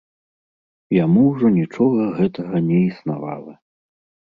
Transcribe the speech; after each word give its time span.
Яму 0.99 1.21
ўжо 1.27 1.47
нічога 1.59 2.11
гэтага 2.19 2.67
не 2.69 2.79
існавала. 2.91 3.53